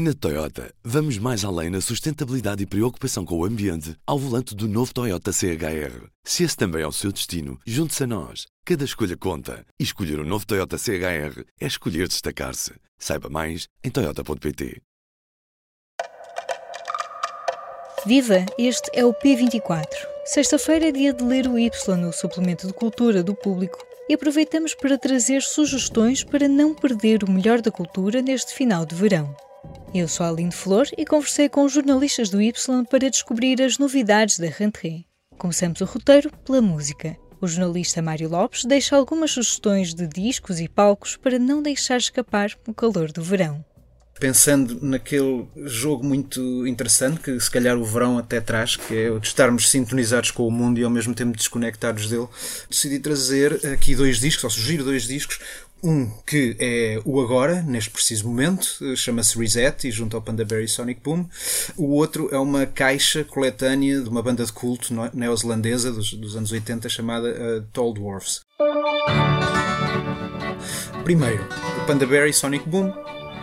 Na 0.00 0.14
Toyota, 0.14 0.72
vamos 0.84 1.18
mais 1.18 1.44
além 1.44 1.70
na 1.70 1.80
sustentabilidade 1.80 2.62
e 2.62 2.66
preocupação 2.66 3.24
com 3.24 3.36
o 3.36 3.44
ambiente 3.44 3.96
ao 4.06 4.16
volante 4.16 4.54
do 4.54 4.68
novo 4.68 4.94
Toyota 4.94 5.32
CHR. 5.32 6.06
Se 6.22 6.44
esse 6.44 6.56
também 6.56 6.82
é 6.82 6.86
o 6.86 6.92
seu 6.92 7.10
destino, 7.10 7.58
junte-se 7.66 8.04
a 8.04 8.06
nós. 8.06 8.46
Cada 8.64 8.84
escolha 8.84 9.16
conta. 9.16 9.66
E 9.76 9.82
escolher 9.82 10.20
o 10.20 10.22
um 10.22 10.24
novo 10.24 10.46
Toyota 10.46 10.78
CHR 10.78 11.42
é 11.60 11.66
escolher 11.66 12.06
destacar-se. 12.06 12.74
Saiba 12.96 13.28
mais 13.28 13.66
em 13.82 13.90
Toyota.pt. 13.90 14.80
Viva! 18.06 18.46
Este 18.56 18.88
é 18.94 19.04
o 19.04 19.12
P24. 19.12 19.84
Sexta-feira 20.26 20.90
é 20.90 20.92
dia 20.92 21.12
de 21.12 21.24
ler 21.24 21.48
o 21.48 21.58
Y 21.58 21.96
no 21.96 22.12
suplemento 22.12 22.68
de 22.68 22.72
cultura 22.72 23.20
do 23.24 23.34
público 23.34 23.84
e 24.08 24.14
aproveitamos 24.14 24.76
para 24.76 24.96
trazer 24.96 25.42
sugestões 25.42 26.22
para 26.22 26.46
não 26.46 26.72
perder 26.72 27.24
o 27.24 27.30
melhor 27.32 27.60
da 27.60 27.72
cultura 27.72 28.22
neste 28.22 28.54
final 28.54 28.86
de 28.86 28.94
verão. 28.94 29.47
Eu 29.94 30.06
sou 30.06 30.24
a 30.26 30.28
Aline 30.28 30.52
Flor 30.52 30.86
e 30.96 31.04
conversei 31.04 31.48
com 31.48 31.64
os 31.64 31.72
jornalistas 31.72 32.28
do 32.30 32.40
Y 32.40 32.84
para 32.84 33.10
descobrir 33.10 33.62
as 33.62 33.78
novidades 33.78 34.38
da 34.38 34.48
rentrée. 34.48 35.04
Começamos 35.38 35.80
o 35.80 35.84
roteiro 35.84 36.30
pela 36.44 36.60
música. 36.60 37.16
O 37.40 37.46
jornalista 37.46 38.02
Mário 38.02 38.28
Lopes 38.28 38.64
deixa 38.64 38.96
algumas 38.96 39.30
sugestões 39.30 39.94
de 39.94 40.06
discos 40.06 40.60
e 40.60 40.68
palcos 40.68 41.16
para 41.16 41.38
não 41.38 41.62
deixar 41.62 41.96
escapar 41.96 42.50
o 42.66 42.74
calor 42.74 43.12
do 43.12 43.22
verão 43.22 43.64
pensando 44.18 44.78
naquele 44.82 45.46
jogo 45.64 46.04
muito 46.04 46.66
interessante 46.66 47.20
que 47.20 47.38
se 47.38 47.50
calhar 47.50 47.76
o 47.76 47.84
verão 47.84 48.18
até 48.18 48.40
traz, 48.40 48.76
que 48.76 48.94
é 48.94 49.10
o 49.10 49.20
de 49.20 49.28
estarmos 49.28 49.70
sintonizados 49.70 50.30
com 50.30 50.46
o 50.46 50.50
mundo 50.50 50.78
e 50.78 50.84
ao 50.84 50.90
mesmo 50.90 51.14
tempo 51.14 51.36
desconectados 51.36 52.08
dele, 52.08 52.26
decidi 52.68 52.98
trazer 52.98 53.64
aqui 53.72 53.94
dois 53.94 54.18
discos, 54.18 54.44
ou 54.44 54.50
sugerir 54.50 54.82
dois 54.82 55.04
discos. 55.04 55.38
Um 55.82 56.10
que 56.26 56.56
é 56.58 57.00
o 57.04 57.20
agora, 57.20 57.62
neste 57.62 57.90
preciso 57.90 58.26
momento, 58.26 58.66
chama-se 58.96 59.38
Reset 59.38 59.86
e 59.86 59.90
junto 59.90 60.16
ao 60.16 60.22
Pandaberry 60.22 60.66
Sonic 60.66 61.00
Boom. 61.00 61.26
O 61.76 61.94
outro 61.94 62.28
é 62.32 62.38
uma 62.38 62.66
caixa 62.66 63.22
coletânea 63.22 64.00
de 64.00 64.08
uma 64.08 64.22
banda 64.22 64.44
de 64.44 64.52
culto 64.52 64.92
neozelandesa 65.14 65.92
dos, 65.92 66.12
dos 66.14 66.36
anos 66.36 66.50
80 66.50 66.88
chamada 66.88 67.28
uh, 67.28 67.62
Tall 67.72 67.94
Dwarfs. 67.94 68.40
Primeiro, 71.04 71.42
o 71.82 71.86
Pandaberry 71.86 72.32
Sonic 72.32 72.68
Boom, 72.68 72.92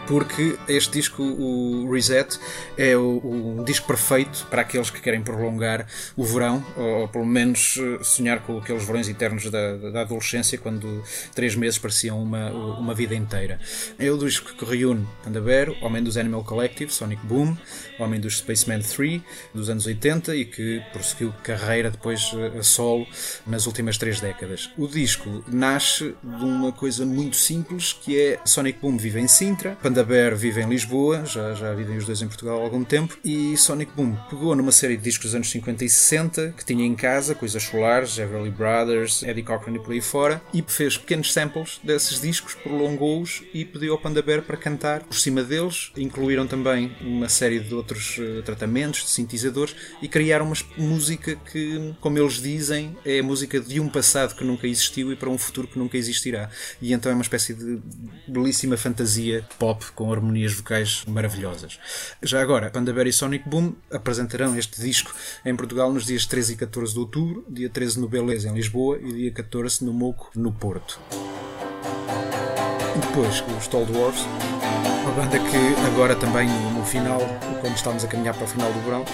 porque 0.08 0.58
este 0.68 0.94
disco, 0.94 1.24
o 1.24 1.92
Reset, 1.92 2.40
é 2.78 2.96
o, 2.96 3.58
o, 3.60 3.64
disco 3.66 3.88
perfeito 3.88 4.46
para 4.50 4.62
aqueles 4.62 4.90
que 4.90 5.02
querem 5.02 5.22
prolongar 5.22 5.88
o 6.16 6.24
verão, 6.24 6.64
ou, 6.76 7.02
ou 7.02 7.08
pelo 7.08 7.26
menos 7.26 7.78
eh, 7.80 8.04
sonhar 8.04 8.42
com 8.42 8.58
aqueles 8.58 8.86
verões 8.86 9.10
eternos 9.10 9.50
da, 9.50 9.76
da, 9.78 10.02
adolescência, 10.02 10.58
quando 10.58 11.04
três 11.34 11.56
meses 11.56 11.78
pareciam 11.78 12.22
uma, 12.22 12.52
uma 12.52 12.94
vida 12.94 13.16
inteira. 13.16 13.60
É 13.98 14.12
o 14.12 14.18
disco 14.18 14.54
que 14.54 14.66
reúne 14.66 15.08
Pandaber, 15.24 15.76
Homem 15.84 16.04
dos 16.04 16.18
Animal 16.18 16.44
Collective, 16.44 16.92
Sonic 16.92 17.26
Boom, 17.26 17.58
Homem 18.00 18.20
dos 18.20 18.38
Spaceman 18.38 18.82
3, 18.82 19.22
dos 19.54 19.70
anos 19.70 19.86
80 19.86 20.36
e 20.36 20.46
que 20.46 20.82
prosseguiu 20.92 21.34
carreira 21.44 21.90
depois 21.90 22.32
eh, 22.34 22.60
a 22.60 22.64
solo 22.64 23.08
nas 23.48 23.66
últimas 23.66 23.98
três 23.98 24.20
décadas. 24.20 24.70
O 24.78 24.88
disco 24.88 25.44
nasce 25.48 26.16
de 26.24 26.44
uma 26.44 26.72
coisa 26.72 27.06
muito 27.06 27.36
simples 27.36 27.94
que 27.94 28.20
é 28.20 28.40
Sonic 28.46 28.80
Boom 28.80 28.98
vive 28.98 29.20
em 29.20 29.28
Sintra, 29.28 29.78
Bear 30.04 30.36
vive 30.36 30.62
em 30.62 30.70
Lisboa, 30.70 31.26
já, 31.26 31.54
já 31.54 31.74
vivem 31.74 31.98
os 31.98 32.06
dois 32.06 32.22
em 32.22 32.28
Portugal 32.28 32.60
há 32.60 32.64
algum 32.64 32.84
tempo, 32.84 33.18
e 33.24 33.56
Sonic 33.58 33.92
Boom 33.96 34.16
pegou 34.30 34.56
numa 34.56 34.72
série 34.72 34.98
de 34.98 35.04
discos 35.04 35.28
dos 35.28 35.36
anos 35.36 35.50
50 35.50 35.86
e 35.86 35.90
60 35.90 36.54
que 36.58 36.66
tinha 36.66 36.86
em 36.86 36.96
casa, 36.96 37.36
coisas 37.36 37.64
solares, 37.64 38.18
Everly 38.18 38.50
Brothers, 38.50 39.24
Eddie 39.24 39.44
Cochran 39.44 39.76
e 39.76 39.80
por 39.80 39.92
aí 39.92 40.02
fora, 40.02 40.42
e 40.54 40.64
fez 40.68 40.98
pequenos 40.98 41.32
samples 41.32 41.80
desses 41.84 42.20
discos, 42.20 42.54
prolongou-os 42.56 43.44
e 43.54 43.64
pediu 43.64 43.94
ao 43.94 44.00
Panda 44.00 44.22
Bear 44.22 44.42
para 44.42 44.58
cantar 44.58 45.04
por 45.04 45.16
cima 45.16 45.44
deles. 45.44 45.92
Incluíram 45.96 46.48
também 46.48 46.96
uma 47.02 47.30
série 47.30 47.60
de 47.60 47.74
outros 47.74 48.18
uh, 48.18 48.42
tratamentos, 48.44 49.04
de 49.04 49.10
sintetizadores, 49.10 49.76
e 50.02 50.08
criaram 50.08 50.48
uma 50.48 50.56
música 50.78 51.36
que, 51.52 51.94
como 52.02 52.18
eles 52.18 52.42
dizem, 52.42 52.96
é 53.06 53.20
a 53.20 53.24
música 53.24 53.60
de 53.60 53.80
um 53.80 53.90
passado 53.90 54.36
que 54.36 54.44
nunca 54.44 54.68
existiu 54.68 55.12
e 55.12 55.16
para 55.16 55.30
um 55.30 55.38
futuro 55.38 55.68
que 55.68 55.78
nunca 55.78 55.98
existirá. 55.98 56.50
E 56.82 56.94
então 56.94 57.12
é 57.12 57.16
uma 57.16 57.22
espécie 57.22 57.54
de 57.54 57.80
belíssima 58.28 58.78
fantasia 58.78 59.48
pop 59.60 59.85
com 59.92 60.12
harmonias 60.12 60.54
vocais 60.54 61.04
maravilhosas. 61.08 61.80
Já 62.22 62.42
agora, 62.42 62.70
Pandaberry 62.70 63.10
e 63.10 63.14
Sonic 63.14 63.48
Boom 63.48 63.74
apresentarão 63.92 64.58
este 64.58 64.82
disco 64.82 65.14
em 65.46 65.56
Portugal 65.56 65.92
nos 65.92 66.06
dias 66.06 66.26
13 66.26 66.54
e 66.54 66.56
14 66.58 66.94
de 66.94 67.00
outubro, 67.00 67.46
dia 67.50 67.70
13 67.70 68.00
no 68.00 68.08
Beleza, 68.08 68.50
em 68.50 68.54
Lisboa, 68.54 68.98
e 69.02 69.14
dia 69.14 69.32
14 69.32 69.84
no 69.84 69.94
Moco, 69.94 70.32
no 70.36 70.52
Porto. 70.52 71.00
Depois, 73.02 73.44
os 73.58 73.68
Tall 73.68 73.86
Dwarfs, 73.86 74.26
uma 75.04 75.12
banda 75.12 75.38
que 75.38 75.88
agora 75.88 76.16
também 76.16 76.48
no 76.74 76.84
final, 76.86 77.20
quando 77.62 77.76
estamos 77.76 78.04
a 78.04 78.08
caminhar 78.08 78.34
para 78.34 78.46
o 78.46 78.48
final 78.48 78.72
do 78.72 78.80
verão, 78.82 79.06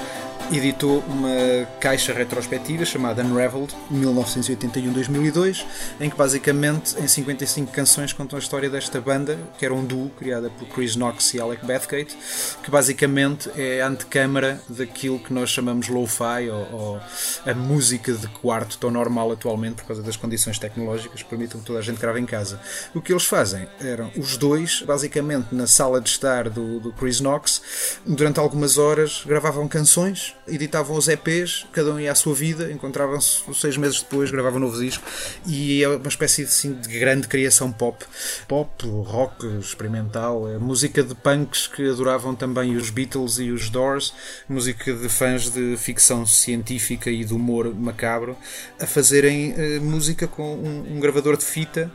editou 0.51 0.99
uma 1.07 1.65
caixa 1.79 2.13
retrospectiva 2.13 2.83
chamada 2.83 3.23
Unraveled 3.23 3.73
1981-2002, 3.91 5.65
em 5.99 6.09
que 6.09 6.15
basicamente 6.15 6.99
em 6.99 7.07
55 7.07 7.71
canções 7.71 8.11
contam 8.11 8.37
a 8.37 8.39
história 8.39 8.69
desta 8.69 8.99
banda, 8.99 9.37
que 9.57 9.65
era 9.65 9.73
um 9.73 9.83
duo 9.83 10.09
criada 10.09 10.49
por 10.49 10.67
Chris 10.67 10.95
Knox 10.95 11.33
e 11.33 11.39
Alec 11.39 11.65
Bathgate, 11.65 12.17
que 12.63 12.69
basicamente 12.69 13.49
é 13.55 13.81
a 13.81 13.87
antecâmara 13.87 14.61
daquilo 14.67 15.19
que 15.19 15.33
nós 15.33 15.49
chamamos 15.49 15.87
lo-fi 15.87 16.49
ou, 16.49 16.73
ou, 16.73 17.01
a 17.45 17.53
música 17.53 18.11
de 18.13 18.27
quarto 18.27 18.77
tão 18.77 18.91
normal 18.91 19.31
atualmente 19.31 19.75
por 19.75 19.85
causa 19.85 20.03
das 20.03 20.15
condições 20.15 20.59
tecnológicas 20.59 21.23
que 21.23 21.29
permitem 21.29 21.59
que 21.59 21.65
toda 21.65 21.79
a 21.79 21.81
gente 21.81 21.99
grave 21.99 22.19
em 22.19 22.25
casa. 22.25 22.59
O 22.93 23.01
que 23.01 23.13
eles 23.13 23.25
fazem 23.25 23.67
eram 23.79 24.11
os 24.17 24.37
dois, 24.37 24.81
basicamente 24.81 25.47
na 25.53 25.67
sala 25.67 26.01
de 26.01 26.09
estar 26.09 26.49
do, 26.49 26.79
do 26.79 26.91
Chris 26.91 27.21
Knox, 27.21 27.61
durante 28.05 28.39
algumas 28.39 28.77
horas 28.77 29.23
gravavam 29.25 29.67
canções 29.67 30.35
editavam 30.47 30.97
os 30.97 31.07
EPs, 31.07 31.65
cada 31.71 31.93
um 31.93 31.99
ia 31.99 32.11
à 32.11 32.15
sua 32.15 32.33
vida, 32.33 32.71
encontravam-se 32.71 33.43
seis 33.53 33.77
meses 33.77 34.01
depois, 34.01 34.31
gravavam 34.31 34.59
um 34.59 34.63
novo 34.63 34.79
disco 34.79 35.03
e 35.45 35.83
é 35.83 35.87
uma 35.87 36.07
espécie 36.07 36.43
assim, 36.43 36.73
de 36.73 36.99
grande 36.99 37.27
criação 37.27 37.71
pop. 37.71 38.03
Pop, 38.47 38.87
rock, 38.87 39.45
experimental, 39.59 40.49
é 40.49 40.57
música 40.57 41.03
de 41.03 41.13
punks 41.13 41.67
que 41.67 41.87
adoravam 41.87 42.33
também 42.35 42.75
os 42.75 42.89
Beatles 42.89 43.37
e 43.37 43.51
os 43.51 43.69
Doors, 43.69 44.13
música 44.49 44.93
de 44.93 45.09
fãs 45.09 45.49
de 45.49 45.77
ficção 45.77 46.25
científica 46.25 47.09
e 47.09 47.23
de 47.23 47.33
humor 47.33 47.73
macabro, 47.73 48.35
a 48.79 48.87
fazerem 48.87 49.53
uh, 49.53 49.81
música 49.81 50.27
com 50.27 50.55
um, 50.55 50.95
um, 50.95 50.99
gravador 50.99 51.37
de 51.37 51.45
fita, 51.45 51.91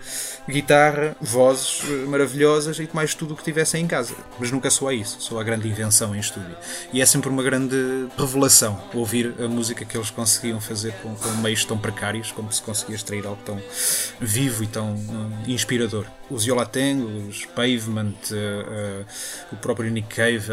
guitarra, 0.49 1.17
vozes 1.21 1.83
uh, 1.83 2.09
maravilhosas 2.09 2.79
e 2.79 2.89
mais 2.93 3.15
tudo 3.15 3.35
o 3.35 3.37
que 3.37 3.43
tivessem 3.43 3.83
em 3.83 3.87
casa. 3.87 4.15
Mas 4.39 4.51
nunca 4.51 4.71
só 4.71 4.89
a 4.89 4.95
isso, 4.95 5.17
só 5.21 5.41
a 5.41 5.45
grande 5.45 5.69
invenção 5.69 6.15
em 6.15 6.21
estúdio. 6.21 6.57
E 6.93 7.01
é 7.01 7.07
sempre 7.07 7.29
uma 7.29 7.43
grande 7.43 7.77
revelação 8.17 8.36
revelação 8.37 8.79
ouvir 8.93 9.35
a 9.43 9.49
música 9.49 9.85
que 9.85 9.97
eles 9.97 10.11
conseguiam 10.11 10.61
fazer 10.61 10.93
com, 11.03 11.15
com 11.15 11.31
meios 11.37 11.65
tão 11.65 11.79
precários, 11.79 12.31
como 12.31 12.53
se 12.53 12.63
conseguia 12.63 12.95
extrair 12.95 13.27
algo 13.27 13.41
tão 13.45 13.61
vivo 14.21 14.63
e 14.63 14.67
tão 14.67 14.95
uh, 14.95 15.51
inspirador. 15.51 16.05
Os 16.31 16.45
Yolateng, 16.45 17.03
os 17.29 17.47
Pavement, 17.47 18.15
uh, 18.31 19.03
uh, 19.03 19.07
o 19.53 19.57
próprio 19.57 19.91
Nick 19.91 20.15
Cave, 20.15 20.47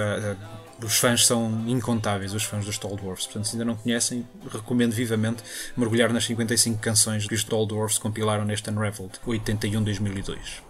os 0.81 0.97
fãs 0.97 1.25
são 1.25 1.63
incontáveis, 1.67 2.33
os 2.33 2.43
fãs 2.43 2.65
dos 2.65 2.77
Tall 2.77 2.95
Dwarfs. 2.95 3.25
Portanto, 3.25 3.45
se 3.45 3.55
ainda 3.55 3.65
não 3.65 3.75
conhecem, 3.75 4.25
recomendo 4.49 4.93
vivamente 4.93 5.43
mergulhar 5.75 6.11
nas 6.13 6.25
55 6.25 6.79
canções 6.79 7.27
que 7.27 7.35
os 7.35 7.43
Tall 7.43 7.65
Dwarfs 7.65 7.97
compilaram 7.97 8.45
neste 8.45 8.69
Unraveled 8.69 9.19
81-2002. 9.27 10.63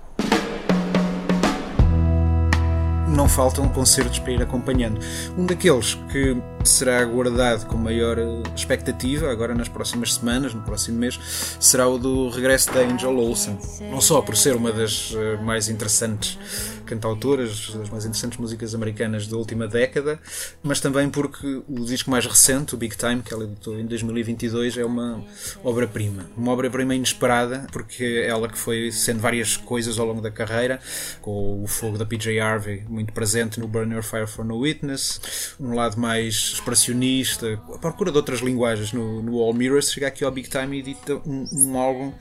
não 3.13 3.29
faltam 3.29 3.69
concertos 3.69 4.19
para 4.19 4.31
ir 4.31 4.41
acompanhando. 4.41 4.99
Um 5.37 5.45
daqueles 5.45 5.95
que 6.11 6.35
será 6.69 7.01
aguardado 7.01 7.65
com 7.65 7.77
maior 7.77 8.17
expectativa 8.55 9.31
agora 9.31 9.53
nas 9.53 9.67
próximas 9.67 10.13
semanas, 10.13 10.53
no 10.53 10.61
próximo 10.61 10.97
mês, 10.97 11.19
será 11.59 11.87
o 11.87 11.97
do 11.97 12.29
regresso 12.29 12.73
da 12.73 12.81
Angel 12.81 13.17
Olsen. 13.17 13.57
Não 13.81 14.01
só 14.01 14.21
por 14.21 14.35
ser 14.35 14.55
uma 14.55 14.71
das 14.71 15.13
eh, 15.15 15.37
mais 15.41 15.69
interessantes 15.69 16.37
cantautoras, 16.85 17.71
das 17.71 17.89
mais 17.89 18.05
interessantes 18.05 18.37
músicas 18.37 18.75
americanas 18.75 19.27
da 19.27 19.37
última 19.37 19.67
década, 19.67 20.19
mas 20.61 20.79
também 20.79 21.09
porque 21.09 21.61
o 21.67 21.85
disco 21.85 22.11
mais 22.11 22.25
recente, 22.25 22.75
o 22.75 22.77
Big 22.77 22.95
Time, 22.95 23.21
que 23.21 23.33
ela 23.33 23.45
editou 23.45 23.79
em 23.79 23.85
2022, 23.85 24.77
é 24.77 24.85
uma 24.85 25.23
obra-prima. 25.63 26.25
Uma 26.37 26.51
obra-prima 26.51 26.93
inesperada, 26.93 27.67
porque 27.71 28.23
ela 28.27 28.47
que 28.47 28.57
foi 28.57 28.91
sendo 28.91 29.19
várias 29.19 29.57
coisas 29.57 29.97
ao 29.97 30.05
longo 30.05 30.21
da 30.21 30.31
carreira, 30.31 30.79
com 31.21 31.63
o 31.63 31.67
fogo 31.67 31.97
da 31.97 32.05
PJ 32.05 32.39
Harvey 32.39 32.83
muito 32.87 33.13
presente 33.13 33.59
no 33.59 33.67
Burn 33.67 33.93
Your 33.93 34.03
Fire 34.03 34.27
for 34.27 34.45
No 34.45 34.57
Witness, 34.59 35.55
um 35.59 35.73
lado 35.73 35.99
mais 35.99 36.52
expressionista, 36.53 37.59
a 37.73 37.77
procura 37.77 38.11
de 38.11 38.17
outras 38.17 38.39
linguagens 38.39 38.93
no, 38.93 39.21
no 39.21 39.39
All 39.39 39.53
Mirrors, 39.53 39.91
chega 39.91 40.07
aqui 40.07 40.23
ao 40.23 40.31
Big 40.31 40.49
Time 40.49 40.77
e 40.77 40.79
edita 40.79 41.15
um, 41.25 41.45
um 41.51 41.77
álbum 41.77 42.13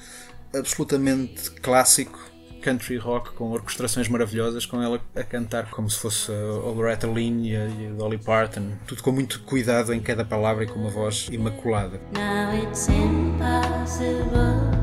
absolutamente 0.54 1.50
clássico 1.50 2.32
country 2.62 2.96
rock 2.96 3.32
com 3.32 3.50
orquestrações 3.50 4.08
maravilhosas, 4.08 4.64
com 4.64 4.80
ela 4.80 5.00
a 5.14 5.22
cantar 5.24 5.68
como 5.70 5.90
se 5.90 5.98
fosse 5.98 6.30
a 6.30 6.70
Loretta 6.70 7.06
Lynn 7.06 7.44
e 7.44 7.56
a 7.56 7.66
Dolly 7.98 8.18
Parton, 8.18 8.72
tudo 8.86 9.02
com 9.02 9.12
muito 9.12 9.42
cuidado 9.42 9.92
em 9.92 10.00
cada 10.00 10.24
palavra 10.24 10.64
e 10.64 10.66
com 10.66 10.78
uma 10.78 10.90
voz 10.90 11.28
imaculada. 11.30 12.00
Now 12.14 12.54
it's 12.54 12.88
impossible 12.88 14.81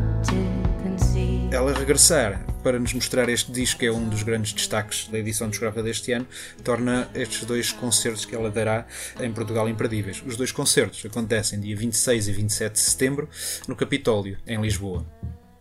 ela 1.52 1.74
regressar 1.74 2.46
para 2.64 2.78
nos 2.78 2.94
mostrar 2.94 3.28
este 3.28 3.52
disco, 3.52 3.80
que 3.80 3.88
é 3.88 3.92
um 3.92 4.08
dos 4.08 4.22
grandes 4.22 4.54
destaques 4.54 5.08
da 5.08 5.18
edição 5.18 5.50
discográfica 5.50 5.82
deste 5.82 6.12
ano, 6.12 6.28
torna 6.64 7.10
estes 7.16 7.44
dois 7.44 7.72
concertos 7.72 8.24
que 8.24 8.36
ela 8.36 8.52
dará 8.52 8.86
em 9.20 9.32
Portugal 9.32 9.68
imperdíveis. 9.68 10.22
Os 10.26 10.38
dois 10.38 10.52
concertos 10.52 11.04
acontecem 11.06 11.60
dia 11.60 11.76
26 11.76 12.28
e 12.28 12.32
27 12.32 12.74
de 12.74 12.80
setembro 12.80 13.30
no 13.68 13.76
Capitólio, 13.76 14.38
em 14.46 14.62
Lisboa. 14.62 15.06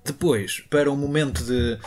Depois, 0.08 0.64
para 0.70 0.90
um 0.90 0.96
momento 0.96 1.44
de 1.44 1.78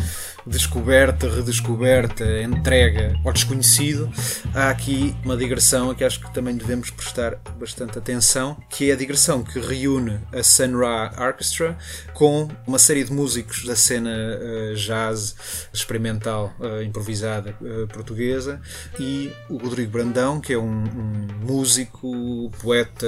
descoberta, 0.46 1.28
redescoberta, 1.28 2.24
entrega 2.44 3.20
ao 3.26 3.34
desconhecido, 3.34 4.12
há 4.54 4.70
aqui 4.70 5.16
uma 5.26 5.36
digressão 5.36 5.90
a 5.90 5.96
que 5.96 6.04
acho 6.04 6.22
que 6.22 6.32
também 6.32 6.56
devemos 6.56 6.92
prestar 6.92 7.40
bastante 7.60 7.98
atenção, 7.98 8.56
que 8.70 8.92
é 8.92 8.94
a 8.94 8.96
digressão 8.96 9.44
que 9.44 9.60
reúne 9.60 10.20
a 10.32 10.44
Sun 10.44 10.78
Ra 10.78 11.12
Orchestra 11.18 11.76
com 12.14 12.48
uma 12.68 12.78
série 12.78 13.04
de 13.04 13.12
músicos 13.12 13.66
da 13.66 13.76
cena 13.76 14.12
uh, 14.12 14.76
jazz 14.76 15.68
experimental 15.74 16.54
uh, 16.60 16.84
improvisada 16.84 17.56
uh, 17.60 17.88
portuguesa 17.88 18.62
e 19.00 19.32
o 19.50 19.58
Rodrigo 19.58 19.92
Brandão, 19.92 20.40
que 20.40 20.54
é 20.54 20.58
um, 20.60 20.84
um 20.84 21.28
músico, 21.42 22.52
poeta, 22.62 23.08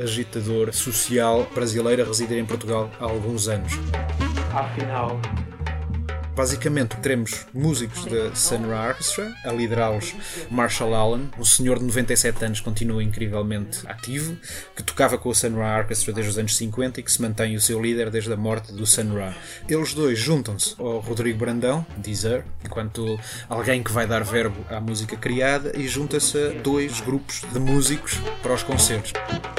agitador 0.00 0.72
social 0.72 1.50
brasileiro 1.52 2.02
a 2.02 2.06
residir 2.06 2.38
em 2.38 2.46
Portugal 2.46 2.88
há 3.00 3.04
alguns 3.04 3.48
anos 3.48 3.72
afinal. 4.56 5.20
Basicamente, 6.36 6.98
teremos 6.98 7.46
músicos 7.54 8.04
da 8.04 8.34
Sun 8.34 8.68
Ra 8.68 8.88
Orchestra, 8.88 9.32
a 9.42 9.50
liderá-los 9.50 10.14
Marshall 10.50 10.94
Allen, 10.94 11.30
um 11.38 11.44
senhor 11.44 11.78
de 11.78 11.86
97 11.86 12.44
anos, 12.44 12.60
continua 12.60 13.02
incrivelmente 13.02 13.80
ativo, 13.86 14.36
que 14.76 14.82
tocava 14.82 15.16
com 15.16 15.30
a 15.30 15.34
Sun 15.34 15.56
Ra 15.56 15.78
Orchestra 15.78 16.12
desde 16.12 16.32
os 16.32 16.38
anos 16.38 16.54
50 16.54 17.00
e 17.00 17.02
que 17.02 17.10
se 17.10 17.22
mantém 17.22 17.56
o 17.56 17.60
seu 17.60 17.80
líder 17.80 18.10
desde 18.10 18.30
a 18.34 18.36
morte 18.36 18.70
do 18.70 18.84
Sun 18.84 19.14
Ra. 19.14 19.32
Eles 19.66 19.94
dois 19.94 20.18
juntam-se 20.18 20.74
ao 20.78 20.98
Rodrigo 20.98 21.38
Brandão, 21.38 21.86
dizer, 21.96 22.44
enquanto 22.62 23.18
alguém 23.48 23.82
que 23.82 23.90
vai 23.90 24.06
dar 24.06 24.22
verbo 24.22 24.62
à 24.68 24.78
música 24.78 25.16
criada, 25.16 25.72
e 25.74 25.88
junta-se 25.88 26.36
a 26.36 26.50
dois 26.60 27.00
grupos 27.00 27.46
de 27.50 27.58
músicos 27.58 28.20
para 28.42 28.52
os 28.52 28.62
concertos. 28.62 29.14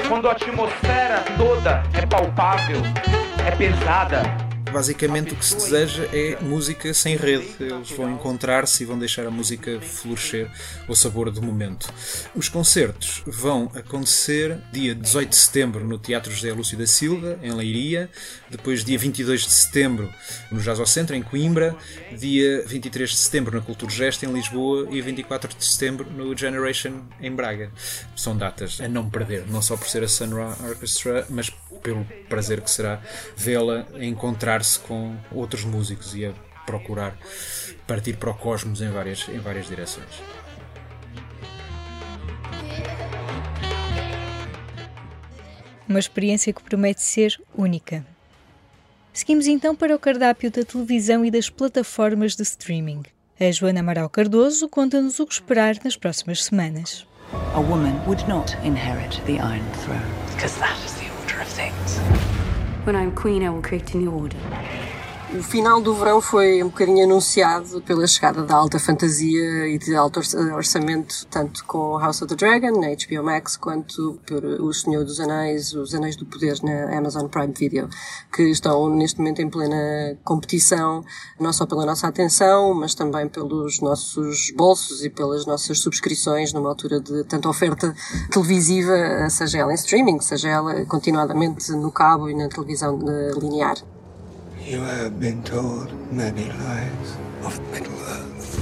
Quando 0.06 0.28
a 0.28 0.32
atmosfera 0.32 1.24
toda 1.36 1.82
é 1.92 2.06
palpável, 2.06 2.80
é 3.44 3.50
pesada 3.56 4.47
Basicamente 4.72 5.32
o 5.32 5.36
que 5.36 5.44
se 5.44 5.56
deseja 5.56 6.04
é 6.12 6.38
música 6.40 6.92
sem 6.94 7.16
rede. 7.16 7.46
Eles 7.58 7.90
vão 7.90 8.12
encontrar-se 8.12 8.82
e 8.82 8.86
vão 8.86 8.98
deixar 8.98 9.26
a 9.26 9.30
música 9.30 9.80
florescer 9.80 10.50
ao 10.86 10.94
sabor 10.94 11.30
do 11.30 11.42
momento. 11.42 11.92
Os 12.34 12.48
concertos 12.48 13.22
vão 13.26 13.70
acontecer 13.74 14.58
dia 14.72 14.94
18 14.94 15.30
de 15.30 15.36
setembro 15.36 15.84
no 15.84 15.98
Teatro 15.98 16.32
José 16.32 16.52
Lúcio 16.52 16.76
da 16.76 16.86
Silva, 16.86 17.38
em 17.42 17.52
Leiria, 17.52 18.10
depois 18.50 18.84
dia 18.84 18.98
22 18.98 19.42
de 19.42 19.50
setembro 19.50 20.12
no 20.50 20.60
Jazz 20.60 20.78
ao 20.78 20.86
Centro, 20.86 21.16
em 21.16 21.22
Coimbra, 21.22 21.76
dia 22.16 22.62
23 22.66 23.10
de 23.10 23.16
setembro 23.16 23.56
na 23.56 23.64
Cultura 23.64 23.90
Gesta, 23.90 24.26
em 24.26 24.32
Lisboa 24.32 24.88
e 24.90 25.00
24 25.00 25.56
de 25.56 25.64
setembro 25.64 26.10
no 26.10 26.36
Generation, 26.36 27.02
em 27.20 27.32
Braga. 27.32 27.70
São 28.16 28.36
datas 28.36 28.80
a 28.80 28.88
não 28.88 29.08
perder, 29.08 29.44
não 29.48 29.62
só 29.62 29.76
por 29.76 29.88
ser 29.88 30.04
a 30.04 30.08
Sun 30.08 30.34
Ra 30.34 30.56
Orchestra, 30.68 31.26
mas 31.30 31.50
pelo 31.78 32.04
prazer 32.28 32.60
que 32.60 32.70
será 32.70 33.00
vê-la 33.36 33.86
encontrar-se 34.00 34.78
com 34.80 35.16
outros 35.32 35.64
músicos 35.64 36.14
e 36.14 36.26
a 36.26 36.32
procurar 36.66 37.16
partir 37.86 38.16
para 38.16 38.30
o 38.30 38.34
cosmos 38.34 38.82
em 38.82 38.90
várias, 38.90 39.26
em 39.28 39.38
várias 39.38 39.66
direções. 39.66 40.22
Uma 45.88 45.98
experiência 45.98 46.52
que 46.52 46.62
promete 46.62 47.00
ser 47.00 47.40
única. 47.56 48.04
Seguimos 49.12 49.46
então 49.46 49.74
para 49.74 49.96
o 49.96 49.98
cardápio 49.98 50.50
da 50.50 50.62
televisão 50.62 51.24
e 51.24 51.30
das 51.30 51.48
plataformas 51.48 52.36
de 52.36 52.42
streaming. 52.42 53.02
A 53.40 53.50
Joana 53.50 53.80
Amaral 53.80 54.10
Cardoso 54.10 54.68
conta-nos 54.68 55.18
o 55.18 55.26
que 55.26 55.32
esperar 55.32 55.76
nas 55.82 55.96
próximas 55.96 56.44
semanas. 56.44 57.06
A 57.54 57.60
woman 57.60 57.94
would 58.06 58.28
not 58.28 58.54
inherit 58.64 59.20
the 59.26 59.34
Iron 59.34 59.64
Throne, 59.84 60.02
because 60.34 60.58
that 60.60 60.76
is 60.84 60.97
things. 61.48 61.98
When 62.84 62.96
I'm 62.96 63.14
queen, 63.14 63.42
I 63.42 63.50
will 63.50 63.62
create 63.62 63.94
a 63.94 63.98
new 63.98 64.10
order. 64.10 64.36
O 65.30 65.42
final 65.42 65.78
do 65.78 65.94
verão 65.94 66.22
foi 66.22 66.62
um 66.62 66.68
bocadinho 66.68 67.04
anunciado 67.04 67.82
pela 67.82 68.06
chegada 68.06 68.42
da 68.42 68.56
alta 68.56 68.78
fantasia 68.78 69.68
e 69.68 69.76
de 69.76 69.94
alto 69.94 70.20
orçamento, 70.54 71.26
tanto 71.26 71.66
com 71.66 71.98
House 71.98 72.22
of 72.22 72.34
the 72.34 72.34
Dragon, 72.34 72.80
na 72.80 72.88
HBO 72.88 73.22
Max, 73.22 73.54
quanto 73.58 74.18
por 74.26 74.42
O 74.42 74.72
Senhor 74.72 75.04
dos 75.04 75.20
Anéis, 75.20 75.74
Os 75.74 75.94
Anéis 75.94 76.16
do 76.16 76.24
Poder, 76.24 76.56
na 76.62 76.96
Amazon 76.96 77.26
Prime 77.26 77.52
Video, 77.52 77.90
que 78.34 78.44
estão 78.44 78.88
neste 78.88 79.18
momento 79.18 79.42
em 79.42 79.50
plena 79.50 80.16
competição, 80.24 81.04
não 81.38 81.52
só 81.52 81.66
pela 81.66 81.84
nossa 81.84 82.08
atenção, 82.08 82.72
mas 82.72 82.94
também 82.94 83.28
pelos 83.28 83.82
nossos 83.82 84.50
bolsos 84.56 85.04
e 85.04 85.10
pelas 85.10 85.44
nossas 85.44 85.78
subscrições, 85.80 86.54
numa 86.54 86.70
altura 86.70 87.00
de 87.00 87.22
tanta 87.24 87.50
oferta 87.50 87.94
televisiva, 88.30 89.28
seja 89.28 89.58
ela 89.58 89.72
em 89.72 89.74
streaming, 89.74 90.20
seja 90.20 90.48
ela 90.48 90.86
continuadamente 90.86 91.70
no 91.72 91.92
cabo 91.92 92.30
e 92.30 92.34
na 92.34 92.48
televisão 92.48 92.98
linear. 93.38 93.76
You 94.68 94.82
have 94.82 95.18
been 95.18 95.42
told 95.44 95.90
many 96.12 96.44
lies 96.44 97.16
of 97.42 97.58
Middle-earth. 97.72 98.58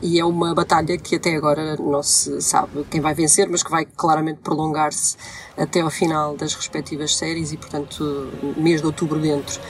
E 0.00 0.20
é 0.20 0.24
uma 0.24 0.54
batalha 0.54 0.96
que 0.96 1.16
até 1.16 1.34
agora 1.34 1.74
não 1.76 2.04
se 2.04 2.40
sabe 2.40 2.84
quem 2.88 3.00
vai 3.00 3.12
vencer, 3.12 3.48
mas 3.48 3.64
que 3.64 3.70
vai 3.70 3.84
claramente 3.84 4.38
prolongar-se 4.44 5.16
até 5.56 5.80
ao 5.80 5.90
final 5.90 6.36
das 6.36 6.54
respectivas 6.54 7.16
séries 7.16 7.50
e, 7.50 7.56
portanto, 7.56 8.30
mês 8.56 8.80
de 8.80 8.86
outubro 8.86 9.18
dentro 9.18 9.60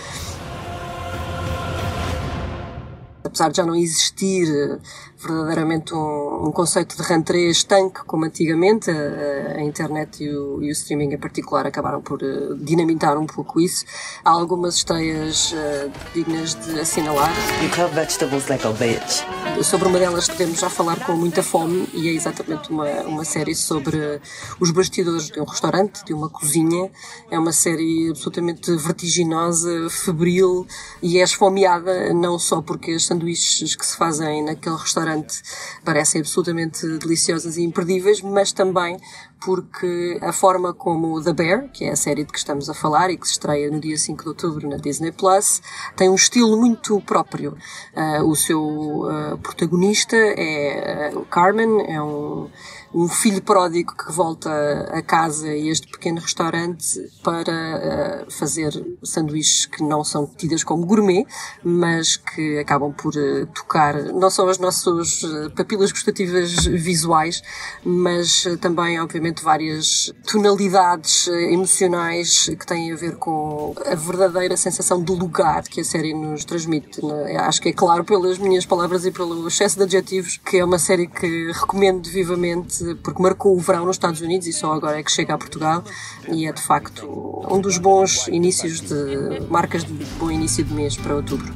apesar 3.37 3.50
de 3.50 3.56
já 3.59 3.67
não 3.67 3.77
existir 3.77 4.81
verdadeiramente 5.19 5.94
um, 5.94 6.47
um 6.47 6.53
conceito 6.53 6.97
de 6.97 7.03
rentrée 7.03 7.50
estanque 7.50 8.00
como 8.06 8.25
antigamente, 8.25 8.91
a, 8.91 9.59
a 9.59 9.62
internet 9.62 10.23
e 10.23 10.31
o, 10.31 10.62
e 10.62 10.69
o, 10.69 10.73
streaming 10.73 11.15
em 11.15 11.19
particular 11.19 11.67
acabaram 11.67 12.00
por 12.00 12.23
uh, 12.23 12.56
dinamitar 12.56 13.19
um 13.19 13.27
pouco 13.27 13.61
isso. 13.61 13.85
Há 14.25 14.31
algumas 14.31 14.77
esteias 14.77 15.53
uh, 15.53 15.91
dignas 16.15 16.55
de 16.55 16.81
assinalar. 16.81 17.31
You 17.62 17.71
cut 17.71 17.94
vegetables 17.94 18.49
like 18.49 18.67
a 18.67 18.73
bitch. 18.73 19.25
Sobre 19.62 19.88
uma 19.88 19.99
delas 19.99 20.29
podemos 20.29 20.61
já 20.61 20.69
falar 20.69 21.05
com 21.05 21.12
muita 21.12 21.43
fome 21.43 21.88
e 21.94 22.09
é 22.09 22.12
exatamente 22.12 22.71
uma, 22.71 22.87
uma 23.03 23.25
série 23.25 23.55
sobre 23.55 24.21
os 24.61 24.71
bastidores 24.71 25.31
de 25.31 25.41
um 25.41 25.44
restaurante, 25.44 26.05
de 26.05 26.12
uma 26.12 26.29
cozinha. 26.29 26.91
É 27.31 27.38
uma 27.38 27.53
série 27.53 28.11
absolutamente 28.11 28.75
vertiginosa, 28.77 29.88
febril 29.88 30.67
e 31.03 31.19
é 31.19 31.23
esfomeada 31.23 32.12
não 32.12 32.38
só 32.38 32.61
porque 32.61 32.93
as 32.93 33.05
sanduíches 33.06 33.25
que 33.32 33.87
se 33.87 33.96
fazem 33.96 34.44
naquele 34.44 34.76
restaurante 34.76 35.43
parecem 35.84 36.20
absolutamente 36.20 36.87
deliciosas 36.99 37.56
e 37.56 37.62
imperdíveis, 37.62 38.20
mas 38.23 38.52
também 38.52 38.99
porque 39.40 40.18
a 40.23 40.33
forma 40.33 40.73
como 40.73 41.23
The 41.23 41.33
Bear, 41.33 41.68
que 41.71 41.85
é 41.85 41.92
a 41.92 41.97
série 41.97 42.25
de 42.25 42.33
que 42.33 42.38
estamos 42.38 42.68
a 42.68 42.75
falar 42.75 43.11
e 43.11 43.16
que 43.16 43.26
se 43.26 43.35
estreia 43.35 43.71
no 43.71 43.78
dia 43.78 43.97
5 43.97 44.23
de 44.23 44.28
outubro 44.28 44.68
na 44.68 44.76
Disney 44.76 45.12
Plus, 45.12 45.61
tem 45.95 46.09
um 46.09 46.14
estilo 46.14 46.56
muito 46.56 47.00
próprio. 47.02 47.56
Uh, 47.95 48.25
o 48.25 48.35
seu 48.35 48.61
uh, 48.61 49.38
protagonista 49.42 50.16
é 50.16 51.12
uh, 51.14 51.25
Carmen, 51.26 51.85
é 51.87 52.02
um 52.02 52.50
um 52.95 53.09
filho 53.09 53.43
pródigo 53.43 53.95
que 53.97 54.12
volta 54.12 54.50
a 54.90 55.02
casa 55.02 55.52
e 55.52 55.69
este 55.69 55.88
pequeno 55.88 56.21
restaurante 56.21 57.11
para 57.23 58.26
uh, 58.26 58.31
fazer 58.31 58.73
sanduíches 59.02 59.66
que 59.66 59.83
não 59.83 60.05
são 60.05 60.26
tidas 60.26 60.64
como 60.64 60.87
gourmet, 60.87 61.26
mas 61.64 62.16
que 62.16 62.59
acabam 62.59 62.93
por 62.93 63.14
uh, 63.14 63.47
tocar 63.55 63.95
não 64.12 64.31
só 64.31 64.49
as 64.49 64.59
nossas 64.59 65.23
eh, 65.25 65.49
papilas 65.50 65.90
gustativas 65.90 66.66
visuais, 66.66 67.43
mas 67.85 68.45
também, 68.61 69.00
obviamente, 69.00 69.43
várias 69.43 70.12
tonalidades 70.26 71.26
emocionais 71.28 72.47
que 72.49 72.66
têm 72.66 72.93
a 72.93 72.97
ver 72.97 73.16
com 73.16 73.75
a 73.85 73.95
verdadeira 73.95 74.57
sensação 74.57 75.00
do 75.00 75.14
lugar 75.14 75.62
que 75.64 75.81
a 75.81 75.85
série 75.85 76.14
nos 76.14 76.45
transmite. 76.45 77.05
Né? 77.05 77.37
Acho 77.38 77.61
que 77.61 77.71
é 77.71 77.73
claro 77.73 78.05
pelas 78.05 78.38
minhas 78.38 78.64
palavras 78.64 79.05
e 79.05 79.11
pelo 79.11 79.47
excesso 79.49 79.76
de 79.76 79.83
adjetivos 79.85 80.38
que 80.38 80.59
é 80.59 80.64
uma 80.64 80.78
série 80.78 81.07
que 81.07 81.52
recomendo 81.52 82.09
vivamente 82.09 82.75
porque 83.02 83.23
marcou 83.23 83.56
o 83.56 83.61
verão 83.61 83.87
nos 83.87 83.97
Estados 83.97 84.21
Unidos 84.21 84.47
e 84.47 84.52
só 84.52 84.73
agora 84.73 84.99
é 84.99 85.02
que 85.02 85.11
chega 85.11 85.35
a 85.35 85.38
Portugal 85.38 85.83
e 86.28 86.47
é 86.47 86.52
de 86.52 86.62
facto 86.62 87.06
um 87.50 87.61
dos 87.61 87.78
bons 87.78 88.28
inícios 88.28 88.80
de 88.80 89.40
marcas 89.49 89.85
de 89.85 89.92
bom 90.18 90.30
início 90.30 90.64
de 90.64 90.75
mês 90.75 90.97
para 90.97 91.14
outubro. 91.14 91.54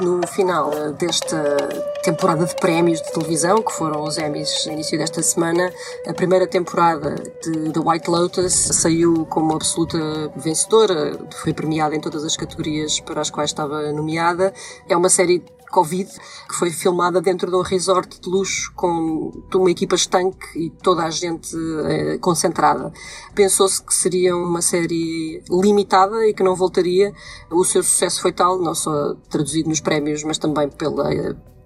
no 0.00 0.26
final 0.26 0.92
desta 0.92 1.56
temporada 2.02 2.46
de 2.46 2.54
prémios 2.56 3.00
de 3.02 3.12
televisão, 3.12 3.62
que 3.62 3.72
foram 3.72 4.02
os 4.02 4.16
Emmys 4.16 4.66
no 4.66 4.72
início 4.72 4.98
desta 4.98 5.22
semana, 5.22 5.70
a 6.06 6.14
primeira 6.14 6.46
temporada 6.46 7.14
de 7.42 7.70
The 7.72 7.80
White 7.80 8.10
Lotus 8.10 8.52
saiu 8.52 9.26
como 9.26 9.54
absoluta 9.54 9.98
vencedora, 10.36 11.18
foi 11.42 11.52
premiada 11.52 11.94
em 11.94 12.00
todas 12.00 12.24
as 12.24 12.36
categorias 12.36 13.00
para 13.00 13.20
as 13.20 13.30
quais 13.30 13.50
estava 13.50 13.92
nomeada. 13.92 14.52
É 14.88 14.96
uma 14.96 15.10
série 15.10 15.42
Covid, 15.70 16.10
que 16.48 16.54
foi 16.54 16.70
filmada 16.70 17.20
dentro 17.20 17.50
de 17.50 17.56
um 17.56 17.62
resort 17.62 18.20
de 18.20 18.28
luxo 18.28 18.72
com 18.74 19.32
uma 19.54 19.70
equipa 19.70 19.94
estanque 19.94 20.46
e 20.56 20.70
toda 20.70 21.04
a 21.04 21.10
gente 21.10 21.56
eh, 21.86 22.18
concentrada. 22.18 22.92
Pensou-se 23.34 23.82
que 23.82 23.94
seria 23.94 24.36
uma 24.36 24.62
série 24.62 25.42
limitada 25.50 26.26
e 26.26 26.34
que 26.34 26.42
não 26.42 26.54
voltaria. 26.54 27.12
O 27.50 27.64
seu 27.64 27.82
sucesso 27.82 28.20
foi 28.20 28.32
tal, 28.32 28.58
não 28.58 28.74
só 28.74 29.14
traduzido 29.28 29.68
nos 29.68 29.80
prémios, 29.80 30.24
mas 30.24 30.38
também 30.38 30.68
pela 30.68 31.08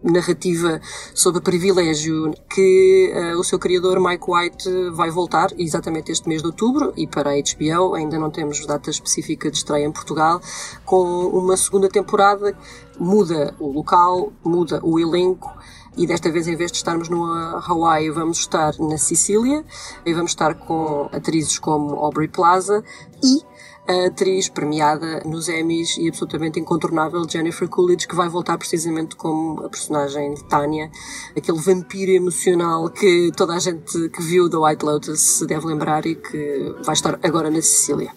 narrativa 0.04 0.80
sobre 1.14 1.40
privilégio 1.40 2.34
que 2.49 3.12
uh, 3.14 3.38
o 3.38 3.44
seu 3.44 3.58
criador 3.58 3.99
Mike 3.99 4.25
White 4.28 4.90
vai 4.92 5.11
voltar 5.11 5.50
exatamente 5.58 6.12
este 6.12 6.28
mês 6.28 6.42
de 6.42 6.49
outubro. 6.49 6.92
E 6.96 7.06
para 7.06 7.30
a 7.30 7.34
HBO 7.34 7.94
ainda 7.94 8.18
não 8.18 8.30
temos 8.30 8.64
data 8.66 8.90
específica 8.90 9.50
de 9.50 9.56
estreia 9.56 9.87
em 9.87 9.92
Portugal. 9.92 10.40
Com 10.84 11.26
uma 11.28 11.56
segunda 11.56 11.88
temporada 11.88 12.56
muda 12.99 13.54
o 13.58 13.73
local 13.73 14.32
muda 14.44 14.80
o 14.82 15.00
elenco. 15.00 15.50
E 15.96 16.06
desta 16.06 16.30
vez 16.30 16.49
em 16.49 16.56
vez 16.56 16.73
de 16.73 16.78
estarmos 16.78 17.08
no 17.08 17.25
Hawaii 17.25 18.11
vamos 18.11 18.38
estar 18.38 18.75
na 18.78 18.99
Sicília. 18.99 19.64
E 20.04 20.12
vamos 20.12 20.32
estar 20.32 20.54
com 20.54 21.08
atrizes 21.12 21.58
como 21.58 21.94
Aubrey 21.94 22.28
Plaza 22.28 22.84
e 23.23 23.53
a 23.87 24.07
atriz 24.07 24.49
premiada 24.49 25.23
nos 25.25 25.49
Emmys 25.49 25.97
e 25.99 26.09
absolutamente 26.09 26.59
incontornável 26.59 27.29
Jennifer 27.29 27.69
Coolidge, 27.69 28.09
que 28.09 28.14
vai 28.14 28.29
voltar 28.29 28.57
precisamente 28.57 29.14
como 29.14 29.64
a 29.64 29.69
personagem 29.69 30.35
de 30.35 30.45
Tanya, 30.45 30.91
aquele 31.37 31.59
vampiro 31.59 32.12
emocional 32.12 32.88
que 32.88 33.31
toda 33.37 33.55
a 33.55 33.59
gente 33.59 34.09
que 34.09 34.23
viu 34.23 34.49
The 34.49 34.57
White 34.57 34.85
Lotus 34.85 35.21
se 35.21 35.47
deve 35.47 35.67
lembrar 35.67 36.07
e 36.07 36.14
que 36.14 36.75
vai 36.85 36.95
estar 36.95 37.19
agora 37.23 37.50
na 37.50 37.61
Sicília. 37.61 38.11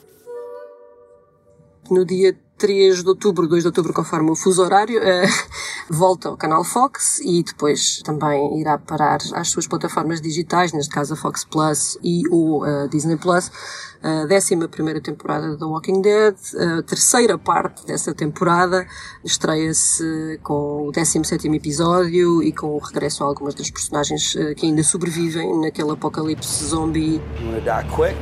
No 1.90 2.06
dia 2.06 2.38
3 2.58 3.04
de 3.04 3.10
outubro, 3.10 3.48
2 3.48 3.64
de 3.64 3.68
outubro, 3.68 3.94
conforme 3.94 4.32
o 4.32 4.36
fuso 4.36 4.64
horário, 4.64 5.00
uh, 5.00 5.28
volta 5.94 6.30
ao 6.30 6.38
canal 6.38 6.64
Fox 6.64 7.20
e 7.20 7.44
depois 7.44 8.02
também 8.04 8.60
irá 8.60 8.78
parar 8.78 9.20
às 9.34 9.50
suas 9.50 9.68
plataformas 9.68 10.20
digitais, 10.20 10.74
neste 10.74 10.94
caso 10.94 11.14
a 11.14 11.18
Fox 11.18 11.46
Plus 11.46 11.98
e 12.04 12.24
o 12.30 12.66
uh, 12.66 12.90
Disney 12.90 13.18
Plus, 13.18 13.52
a 14.02 14.26
décima 14.26 14.68
primeira 14.68 15.02
temporada 15.02 15.50
de 15.52 15.58
The 15.58 15.66
Walking 15.66 16.02
Dead, 16.02 16.36
a 16.80 16.84
terceira 16.84 17.38
parte 17.38 17.86
dessa 17.86 18.14
temporada 18.14 18.88
estreia-se 19.24 20.40
com 20.44 20.88
o 20.88 20.92
17 20.92 21.48
episódio 21.50 22.44
e 22.44 22.52
com 22.52 22.76
o 22.76 22.80
regresso 22.80 23.24
a 23.24 23.28
algumas 23.28 23.56
das 23.56 23.70
personagens 23.70 24.36
uh, 24.36 24.56
que 24.56 24.66
ainda 24.66 24.84
sobrevivem 24.84 25.60
naquele 25.62 25.92
apocalipse 25.92 26.66
zombie. 26.66 27.22
You 27.40 27.46
wanna 27.46 27.62
die 27.62 27.96
quick? 27.96 28.16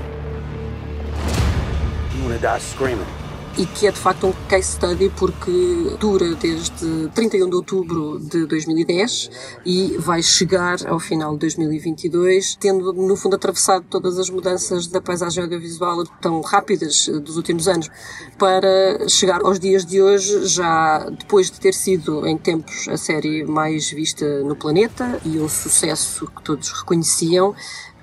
You 2.16 2.24
wanna 2.24 2.40
die 2.40 2.60
screaming? 2.60 3.25
E 3.58 3.66
que 3.66 3.88
é 3.88 3.92
de 3.92 3.98
facto 3.98 4.28
um 4.28 4.34
case 4.50 4.74
study 4.74 5.10
porque 5.18 5.52
dura 6.00 6.36
desde 6.36 7.10
31 7.14 7.50
de 7.50 7.56
outubro 7.56 8.20
de 8.20 8.46
2010 8.46 9.30
e 9.66 9.98
vai 9.98 10.22
chegar 10.22 10.86
ao 10.88 11.00
final 11.00 11.34
de 11.34 11.40
2022, 11.40 12.56
tendo 12.56 12.92
no 12.94 13.16
fundo 13.16 13.36
atravessado 13.36 13.86
todas 13.90 14.20
as 14.20 14.30
mudanças 14.30 14.88
da 14.88 15.00
paisagem 15.00 15.44
audiovisual 15.44 16.04
tão 16.22 16.42
rápidas 16.42 17.08
dos 17.08 17.38
últimos 17.38 17.68
anos 17.68 17.90
para 18.38 19.08
chegar 19.08 19.42
aos 19.42 19.60
dias 19.60 19.86
de 19.86 20.02
hoje, 20.02 20.46
já 20.48 21.10
depois 21.10 21.50
de 21.50 21.60
ter 21.60 21.74
sido 21.74 22.26
em 22.28 22.38
tempos 22.38 22.88
a 22.90 22.98
série 22.98 23.46
mais 23.46 23.90
vista 23.90 24.42
no 24.44 24.56
planeta 24.56 25.20
e 25.24 25.40
um 25.40 25.48
sucesso 25.48 26.28
que 26.28 26.42
todos 26.42 26.72
reconheciam, 26.72 27.56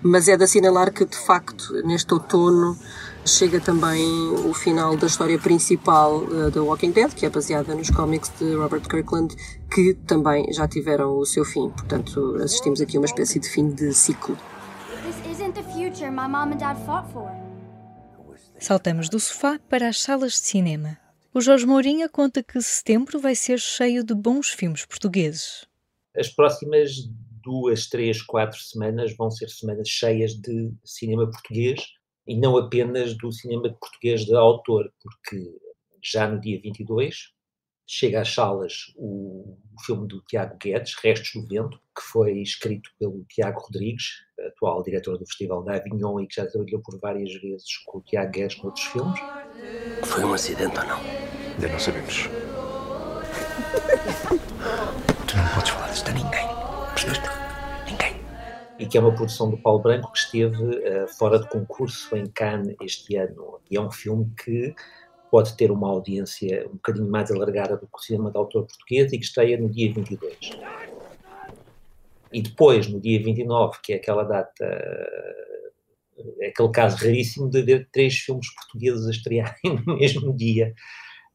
mas 0.03 0.29
é 0.29 0.37
de 0.37 0.45
assinalar 0.45 0.93
que 0.93 1.05
de 1.05 1.17
facto 1.17 1.73
neste 1.85 2.13
outono 2.13 2.77
Chega 3.25 3.61
também 3.61 4.05
o 4.45 4.52
final 4.52 4.97
da 4.97 5.07
história 5.07 5.38
principal 5.38 6.25
uh, 6.25 6.50
da 6.50 6.61
Walking 6.61 6.91
Dead, 6.91 7.14
que 7.14 7.25
é 7.25 7.31
baseada 7.31 7.73
nos 7.73 7.88
cómics 7.88 8.33
de 8.37 8.52
Robert 8.57 8.83
Kirkland, 8.83 9.37
que 9.73 9.95
também 9.95 10.52
já 10.52 10.67
tiveram 10.67 11.17
o 11.17 11.25
seu 11.25 11.45
fim. 11.45 11.71
Portanto, 11.71 12.35
assistimos 12.43 12.81
aqui 12.81 12.97
a 12.97 13.00
uma 13.00 13.07
espécie 13.07 13.38
de 13.38 13.49
fim 13.49 13.71
de 13.71 13.95
ciclo. 13.95 14.37
Saltamos 18.59 19.09
do 19.09 19.21
sofá 19.21 19.61
para 19.69 19.88
as 19.88 20.02
salas 20.02 20.33
de 20.33 20.38
cinema. 20.38 20.99
O 21.33 21.41
Jorge 21.41 21.64
Mourinha 21.64 22.09
conta 22.09 22.43
que 22.43 22.61
setembro 22.61 23.21
vai 23.21 23.37
ser 23.37 23.61
cheio 23.61 24.02
de 24.02 24.14
bons 24.17 24.49
filmes 24.49 24.85
portugueses. 24.85 25.64
As 26.17 26.29
próximas 26.29 26.91
duas, 27.41 27.87
três, 27.87 28.21
quatro 28.21 28.59
semanas 28.59 29.17
vão 29.17 29.31
ser 29.31 29.49
semanas 29.49 29.88
cheias 29.88 30.33
de 30.33 30.73
cinema 30.85 31.31
português 31.31 31.81
e 32.26 32.37
não 32.37 32.57
apenas 32.57 33.17
do 33.17 33.33
cinema 33.33 33.73
português 33.81 34.25
de 34.25 34.35
autor, 34.35 34.93
porque 35.02 35.43
já 36.02 36.29
no 36.29 36.41
dia 36.41 36.61
22 36.61 37.33
chega 37.87 38.21
às 38.21 38.33
salas 38.33 38.93
o, 38.97 39.59
o 39.75 39.83
filme 39.85 40.07
do 40.09 40.23
Tiago 40.23 40.57
Guedes, 40.57 40.95
Restos 41.02 41.33
do 41.35 41.47
Vento, 41.47 41.79
que 41.95 42.02
foi 42.11 42.41
escrito 42.41 42.88
pelo 42.99 43.25
Tiago 43.29 43.61
Rodrigues, 43.61 44.23
atual 44.49 44.83
diretor 44.83 45.19
do 45.19 45.26
Festival 45.26 45.62
da 45.62 45.76
Avignon 45.76 46.21
e 46.21 46.26
que 46.26 46.37
já 46.37 46.47
trabalhou 46.47 46.81
por 46.81 46.99
várias 47.00 47.33
vezes 47.41 47.76
com 47.85 47.99
o 47.99 48.02
Tiago 48.02 48.33
Guedes 48.33 48.62
noutros 48.62 48.87
filmes. 48.87 49.21
Foi 50.05 50.25
um 50.25 50.33
acidente 50.33 50.79
ou 50.79 50.87
não? 50.87 51.00
Ainda 51.00 51.69
não 51.69 51.79
sabemos. 51.79 52.29
tu 55.26 55.37
não 55.37 55.55
podes 55.55 55.71
falar 55.71 55.91
disto 55.91 56.09
a 56.09 56.12
ninguém. 56.12 56.52
E 58.83 58.87
que 58.87 58.99
é 58.99 59.01
uma 59.01 59.15
produção 59.15 59.49
do 59.49 59.57
Paulo 59.57 59.81
Branco 59.81 60.11
que 60.11 60.19
esteve 60.19 60.61
uh, 60.61 61.07
fora 61.17 61.39
de 61.39 61.49
concurso 61.49 62.17
em 62.17 62.27
Cannes 62.27 62.75
este 62.83 63.15
ano. 63.15 63.61
E 63.71 63.77
é 63.77 63.81
um 63.81 63.93
filme 63.93 64.29
que 64.37 64.75
pode 65.31 65.57
ter 65.57 65.71
uma 65.71 65.89
audiência 65.89 66.67
um 66.67 66.73
bocadinho 66.73 67.09
mais 67.09 67.31
alargada 67.31 67.77
do 67.77 67.87
que 67.87 67.97
o 67.97 68.01
cinema 68.01 68.33
de 68.33 68.39
autor 68.39 68.67
português 68.67 69.12
e 69.12 69.19
que 69.19 69.25
estreia 69.25 69.57
no 69.57 69.71
dia 69.71 69.95
22. 69.95 70.37
E 72.33 72.43
depois, 72.43 72.89
no 72.89 73.01
dia 73.01 73.23
29, 73.23 73.79
que 73.85 73.93
é 73.93 73.97
aquela 73.97 74.25
data, 74.25 74.65
é 76.41 76.49
aquele 76.49 76.71
caso 76.73 76.97
raríssimo 76.97 77.49
de 77.49 77.61
haver 77.61 77.89
três 77.93 78.17
filmes 78.17 78.53
portugueses 78.53 79.07
a 79.07 79.11
estrearem 79.12 79.55
no 79.87 79.97
mesmo 79.97 80.35
dia, 80.35 80.75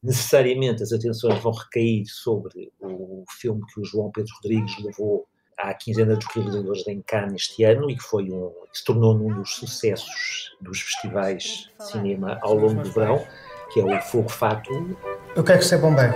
necessariamente 0.03 0.83
as 0.83 0.91
atenções 0.91 1.41
vão 1.41 1.53
recair 1.53 2.03
sobre 2.07 2.73
o 2.81 3.23
filme 3.39 3.61
que 3.73 3.79
o 3.79 3.85
João 3.85 4.11
Pedro 4.11 4.33
Rodrigues 4.43 4.83
levou 4.83 5.25
à 5.57 5.73
quinzena 5.73 6.15
dos 6.15 6.27
realizadores 6.33 6.87
em 6.87 7.01
Cannes 7.01 7.43
este 7.49 7.63
ano 7.63 7.89
e 7.89 7.95
que 7.95 8.03
foi 8.03 8.31
um, 8.31 8.51
que 8.71 8.77
se 8.77 8.83
tornou 8.83 9.15
um 9.15 9.33
dos 9.33 9.55
sucessos 9.55 10.55
dos 10.61 10.81
festivais 10.81 11.69
de 11.79 11.87
cinema 11.87 12.37
ao 12.41 12.53
longo 12.53 12.81
do 12.81 12.91
verão, 12.91 13.25
que 13.73 13.79
é 13.79 13.83
o 13.83 14.01
Fogo 14.01 14.29
Fato. 14.29 14.71
Eu 15.35 15.43
quero 15.43 15.63
ser 15.63 15.79
bombeiro. 15.79 16.15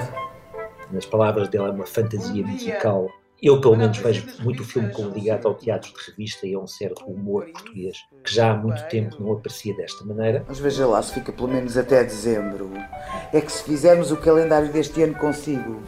Nas 0.91 1.05
palavras 1.05 1.48
dele, 1.48 1.65
é 1.65 1.69
uma 1.69 1.86
fantasia 1.86 2.45
musical. 2.45 3.10
Eu, 3.41 3.60
pelo 3.60 3.75
menos, 3.75 3.98
vejo 3.98 4.27
muito 4.43 4.62
o 4.62 4.65
filme 4.65 4.91
como 4.91 5.10
ligado 5.10 5.48
ao 5.48 5.55
teatro 5.55 5.91
de 5.91 6.12
revista 6.12 6.45
e 6.45 6.53
a 6.53 6.60
um 6.60 6.67
certo 6.67 7.03
humor 7.05 7.45
português, 7.51 7.98
que 8.24 8.31
já 8.31 8.51
há 8.51 8.55
muito 8.55 8.83
tempo 8.88 9.15
não 9.19 9.33
aparecia 9.33 9.75
desta 9.75 10.05
maneira. 10.05 10.45
Mas 10.48 10.60
veja 10.60 10.86
lá, 10.86 11.01
se 11.01 11.13
fica 11.13 11.31
pelo 11.31 11.48
menos 11.48 11.75
até 11.75 12.03
dezembro. 12.03 12.71
É 13.33 13.41
que 13.41 13.51
se 13.51 13.63
fizermos 13.63 14.12
o 14.12 14.17
calendário 14.17 14.71
deste 14.71 15.01
ano 15.01 15.15
consigo, 15.15 15.81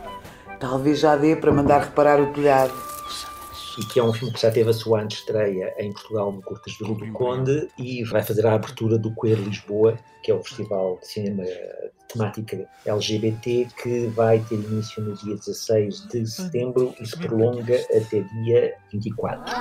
talvez 0.60 1.00
já 1.00 1.16
dê 1.16 1.36
para 1.36 1.52
mandar 1.52 1.82
reparar 1.82 2.20
o 2.20 2.34
telhado 2.34 2.74
e 3.78 3.86
que 3.86 4.00
é 4.00 4.04
um 4.04 4.14
filme 4.14 4.34
que 4.34 4.42
já 4.42 4.52
teve 4.52 4.70
a 4.70 4.74
sua 4.74 5.04
estreia 5.04 5.74
em 5.78 5.92
Portugal 5.92 6.32
no 6.32 6.42
Curtas 6.42 6.78
do 6.78 7.12
Conde 7.14 7.68
e 7.78 8.04
vai 8.04 8.22
fazer 8.24 8.46
a 8.46 8.54
abertura 8.54 8.98
do 8.98 9.14
Coer 9.16 9.40
Lisboa, 9.40 9.98
que 10.24 10.32
é 10.32 10.36
o 10.36 10.44
festival 10.44 11.00
de 11.00 11.08
cinema 11.08 11.44
temática 12.08 12.68
LGBT 12.86 13.68
que 13.82 14.08
vai 14.08 14.40
ter 14.40 14.56
início 14.56 15.04
no 15.04 15.16
dia 15.16 15.36
16 15.36 16.08
de 16.10 16.28
setembro 16.28 16.94
e 17.00 17.06
se 17.06 17.18
prolonga 17.18 17.76
até 17.96 18.22
dia 18.22 18.76
24. 18.92 19.54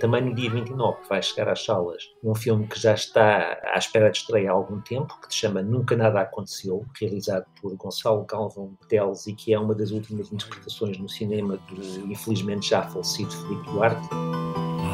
Também 0.00 0.22
no 0.22 0.32
dia 0.32 0.48
29 0.48 0.96
vai 1.08 1.20
chegar 1.20 1.48
às 1.48 1.64
salas 1.64 2.04
um 2.22 2.32
filme 2.32 2.68
que 2.68 2.80
já 2.80 2.94
está 2.94 3.58
à 3.64 3.78
espera 3.78 4.10
de 4.10 4.18
estreia 4.18 4.50
há 4.50 4.54
algum 4.54 4.80
tempo, 4.80 5.18
que 5.20 5.32
se 5.32 5.40
chama 5.40 5.60
Nunca 5.60 5.96
Nada 5.96 6.20
Aconteceu, 6.20 6.84
realizado 7.00 7.46
por 7.60 7.74
Gonçalo 7.74 8.24
Galvão 8.24 8.78
Teles 8.88 9.26
e 9.26 9.34
que 9.34 9.52
é 9.52 9.58
uma 9.58 9.74
das 9.74 9.90
últimas 9.90 10.32
interpretações 10.32 10.98
no 10.98 11.08
cinema 11.08 11.58
do 11.68 12.12
infelizmente 12.12 12.70
já 12.70 12.82
falecido 12.82 13.32
Filipe 13.32 13.70
Duarte. 13.70 14.08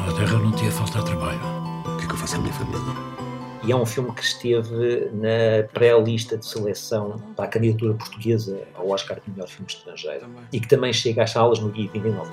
A 0.09 0.13
terra 0.17 0.39
não 0.39 0.51
tinha 0.53 0.71
falta 0.71 0.99
de 0.99 1.05
trabalho. 1.05 1.39
O 1.85 1.97
que 1.97 2.05
é 2.05 2.07
que 2.07 2.13
eu 2.13 2.17
faço 2.17 2.35
à 2.35 2.39
minha 2.39 2.53
família? 2.53 3.15
E 3.63 3.71
é 3.71 3.75
um 3.75 3.85
filme 3.85 4.11
que 4.11 4.23
esteve 4.23 5.09
na 5.13 5.67
pré-lista 5.71 6.37
de 6.37 6.45
seleção 6.45 7.19
para 7.35 7.45
a 7.45 7.47
candidatura 7.47 7.93
portuguesa 7.93 8.63
ao 8.75 8.89
Oscar 8.89 9.19
de 9.19 9.31
melhor 9.31 9.47
filme 9.47 9.67
estrangeiro 9.67 10.27
e 10.51 10.59
que 10.59 10.67
também 10.67 10.93
chega 10.93 11.23
às 11.23 11.31
salas 11.31 11.59
no 11.59 11.71
dia 11.71 11.89
29. 11.91 12.31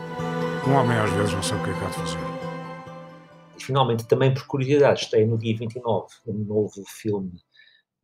Um 0.67 0.73
homem 0.75 0.97
às 0.97 1.11
vezes 1.11 1.33
não 1.35 1.43
sabe 1.43 1.61
o 1.61 1.65
que 1.65 1.71
é 1.71 1.75
que 1.75 1.85
há 1.85 1.89
de 1.89 1.95
fazer 1.95 2.32
finalmente, 3.63 4.07
também 4.07 4.33
por 4.33 4.47
curiosidade, 4.47 5.01
estreia 5.01 5.27
no 5.27 5.39
dia 5.39 5.57
29 5.57 6.07
um 6.27 6.45
novo 6.45 6.83
filme 6.87 7.33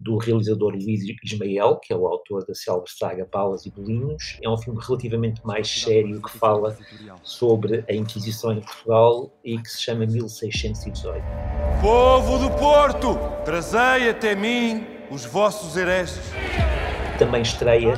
do 0.00 0.16
realizador 0.16 0.72
Luís 0.72 1.00
Ismael, 1.24 1.76
que 1.76 1.92
é 1.92 1.96
o 1.96 2.06
autor 2.06 2.46
da 2.46 2.54
célebre 2.54 2.90
saga 2.90 3.28
Balas 3.30 3.66
e 3.66 3.70
Bolinhos. 3.70 4.38
É 4.42 4.48
um 4.48 4.56
filme 4.56 4.80
relativamente 4.80 5.44
mais 5.44 5.68
sério 5.68 6.22
que 6.22 6.30
fala 6.30 6.78
sobre 7.22 7.84
a 7.88 7.92
Inquisição 7.92 8.52
em 8.52 8.60
Portugal 8.60 9.32
e 9.44 9.58
que 9.58 9.68
se 9.68 9.82
chama 9.82 10.06
1618. 10.06 11.24
Povo 11.80 12.38
do 12.38 12.50
Porto, 12.56 13.18
trazei 13.44 14.10
até 14.10 14.36
mim 14.36 14.86
os 15.10 15.24
vossos 15.24 15.76
hereges. 15.76 16.20
Também 17.18 17.42
estreia 17.42 17.94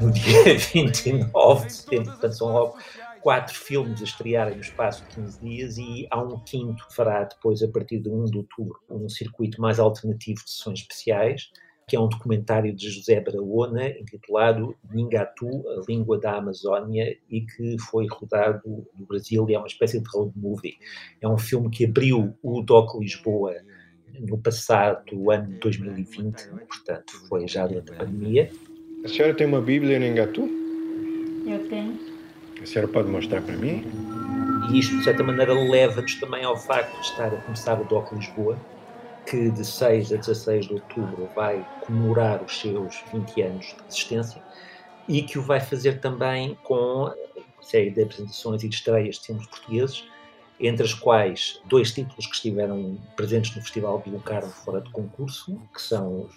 no 0.00 0.12
dia 0.12 0.56
29 0.72 1.66
de 1.66 1.72
setembro. 1.72 2.10
Portanto, 2.12 2.36
são 2.36 2.52
logo 2.52 2.78
quatro 3.22 3.54
filmes 3.54 4.00
a 4.00 4.04
estrearem 4.04 4.54
no 4.54 4.60
espaço 4.60 5.04
de 5.04 5.14
15 5.14 5.40
dias 5.40 5.78
e 5.78 6.06
há 6.10 6.22
um 6.22 6.38
quinto 6.40 6.86
que 6.88 6.94
fará 6.94 7.24
depois, 7.24 7.62
a 7.62 7.68
partir 7.68 7.98
de 8.00 8.08
1 8.08 8.24
de 8.26 8.38
outubro, 8.38 8.78
um 8.88 9.08
circuito 9.08 9.60
mais 9.60 9.78
alternativo 9.78 10.42
de 10.44 10.50
sessões 10.50 10.80
especiais, 10.80 11.50
que 11.86 11.96
é 11.96 12.00
um 12.00 12.08
documentário 12.08 12.72
de 12.72 12.88
José 12.88 13.20
Barahona, 13.20 13.88
intitulado 13.88 14.76
Ningatu, 14.92 15.48
a 15.70 15.82
língua 15.88 16.20
da 16.20 16.36
Amazónia, 16.36 17.16
e 17.28 17.40
que 17.40 17.76
foi 17.80 18.06
rodado 18.08 18.86
no 18.96 19.06
Brasil 19.06 19.44
e 19.48 19.54
é 19.54 19.58
uma 19.58 19.66
espécie 19.66 20.00
de 20.00 20.08
road 20.08 20.32
movie. 20.36 20.78
É 21.20 21.26
um 21.26 21.38
filme 21.38 21.68
que 21.68 21.84
abriu 21.84 22.36
o 22.42 22.62
DOC 22.62 23.00
Lisboa 23.00 23.56
no 24.20 24.38
passado 24.38 25.30
ano 25.30 25.58
2020, 25.60 26.48
portanto, 26.68 27.12
foi 27.28 27.48
já 27.48 27.66
durante 27.66 27.92
a 27.92 27.96
pandemia. 27.96 28.50
A 29.04 29.08
senhora 29.08 29.34
tem 29.34 29.46
uma 29.46 29.60
Bíblia 29.60 29.96
em 29.96 30.00
Ningatu? 30.00 30.42
Eu 31.46 31.68
tenho. 31.68 32.09
A 32.62 32.66
senhora 32.66 32.88
pode 32.88 33.08
mostrar 33.08 33.40
para 33.40 33.56
mim? 33.56 33.84
E 34.70 34.78
isto, 34.78 34.96
de 34.98 35.04
certa 35.04 35.22
maneira, 35.22 35.54
leva-nos 35.54 36.14
também 36.16 36.44
ao 36.44 36.56
facto 36.56 36.94
de 37.00 37.06
estar 37.06 37.32
a 37.32 37.36
começar 37.38 37.80
o 37.80 37.84
DOC 37.84 38.12
Lisboa, 38.12 38.58
que 39.26 39.50
de 39.50 39.64
6 39.64 40.12
a 40.12 40.16
16 40.16 40.66
de 40.66 40.74
outubro 40.74 41.28
vai 41.34 41.66
comemorar 41.80 42.42
os 42.42 42.60
seus 42.60 43.02
20 43.12 43.42
anos 43.42 43.66
de 43.66 43.82
existência 43.88 44.42
e 45.08 45.22
que 45.22 45.38
o 45.38 45.42
vai 45.42 45.60
fazer 45.60 46.00
também 46.00 46.56
com 46.62 46.74
uma 46.74 47.16
série 47.62 47.90
de 47.90 48.02
apresentações 48.02 48.62
e 48.62 48.68
de 48.68 48.74
estreias 48.74 49.16
de 49.16 49.26
filmes 49.26 49.46
portugueses, 49.46 50.04
entre 50.60 50.84
as 50.84 50.92
quais 50.92 51.60
dois 51.64 51.90
títulos 51.90 52.26
que 52.26 52.34
estiveram 52.34 52.98
presentes 53.16 53.56
no 53.56 53.62
Festival 53.62 54.04
Carmo 54.24 54.50
fora 54.50 54.82
de 54.82 54.90
concurso, 54.90 55.58
que 55.74 55.80
são 55.80 56.28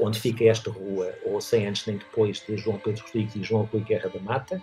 Onde 0.00 0.18
Fica 0.18 0.44
Esta 0.44 0.70
Rua, 0.70 1.12
ou 1.26 1.38
Sem 1.40 1.66
Antes 1.66 1.86
Nem 1.86 1.98
Depois, 1.98 2.42
de 2.48 2.56
João 2.56 2.78
Pedro 2.78 3.04
Rodrigues 3.04 3.36
e 3.36 3.44
João 3.44 3.68
Rui 3.70 3.82
Guerra 3.82 4.08
da 4.08 4.20
Mata, 4.20 4.62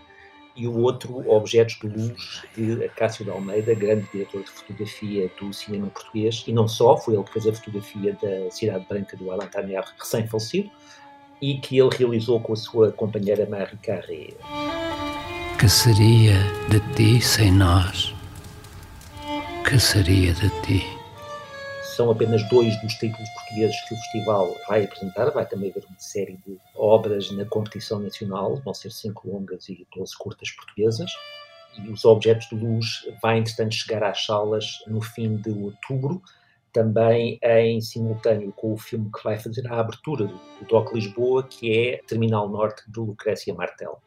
e 0.58 0.68
o 0.68 0.76
outro, 0.80 1.24
Objetos 1.30 1.78
de 1.80 1.88
Luz, 1.88 2.42
de 2.56 2.84
Acácio 2.84 3.24
de 3.24 3.30
Almeida, 3.30 3.76
grande 3.76 4.08
diretor 4.12 4.44
de 4.44 4.50
fotografia 4.50 5.32
do 5.40 5.54
cinema 5.54 5.88
português, 5.88 6.44
e 6.48 6.52
não 6.52 6.68
só, 6.68 6.98
foi 6.98 7.14
ele 7.14 7.24
que 7.24 7.34
fez 7.34 7.48
a 7.48 7.54
fotografia 7.54 8.18
da 8.20 8.50
Cidade 8.50 8.86
Branca 8.90 9.16
do 9.16 9.32
Alain 9.32 9.48
Tanier, 9.48 9.86
recém-falecido, 10.00 10.72
e 11.40 11.60
que 11.60 11.78
ele 11.78 11.96
realizou 11.96 12.40
com 12.40 12.54
a 12.54 12.56
sua 12.56 12.92
companheira 12.92 13.48
Marie 13.48 13.78
Carré. 13.78 14.30
Que 15.60 15.70
seria 15.70 16.34
de 16.70 16.80
ti 16.96 17.22
sem 17.22 17.52
nós? 17.52 18.16
Que 19.64 19.80
seria 19.80 20.34
de 20.34 20.50
ti? 20.62 20.97
São 21.98 22.12
apenas 22.12 22.48
dois 22.48 22.80
dos 22.80 22.94
títulos 22.94 23.28
portugueses 23.32 23.82
que 23.88 23.96
o 23.96 23.98
festival 23.98 24.56
vai 24.68 24.84
apresentar. 24.84 25.32
Vai 25.32 25.48
também 25.48 25.72
haver 25.72 25.84
uma 25.90 26.00
série 26.00 26.38
de 26.46 26.60
obras 26.76 27.32
na 27.32 27.44
competição 27.44 27.98
nacional, 27.98 28.58
vão 28.58 28.72
ser 28.72 28.92
cinco 28.92 29.28
longas 29.28 29.68
e 29.68 29.84
12 29.96 30.16
curtas 30.16 30.52
portuguesas. 30.52 31.10
E 31.84 31.90
os 31.90 32.06
Objetos 32.06 32.50
de 32.50 32.56
Luz 32.56 33.04
vai, 33.20 33.40
entretanto, 33.40 33.74
chegar 33.74 34.04
às 34.04 34.24
salas 34.24 34.84
no 34.86 35.02
fim 35.02 35.38
de 35.38 35.50
outubro, 35.50 36.22
também 36.72 37.40
em 37.42 37.82
simultâneo 37.82 38.54
com 38.56 38.74
o 38.74 38.78
filme 38.78 39.10
que 39.12 39.24
vai 39.24 39.40
fazer 39.40 39.66
a 39.68 39.80
abertura 39.80 40.28
do 40.28 40.68
DOC 40.70 40.94
Lisboa, 40.94 41.48
que 41.48 41.76
é 41.76 41.98
Terminal 42.06 42.48
Norte 42.48 42.84
de 42.92 43.00
Lucrécia 43.00 43.56
Martel 43.56 44.00